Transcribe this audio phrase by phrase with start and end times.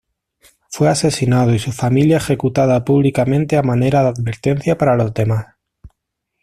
[0.71, 5.45] Fue asesinado y su familia ejecutada públicamente a manera de advertencia para los demás.